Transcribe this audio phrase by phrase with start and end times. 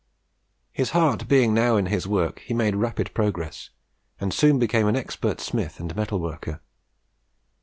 [0.71, 3.69] His heart being now in his work, he made rapid progress,
[4.19, 6.59] and soon became an expert smith and metal worker.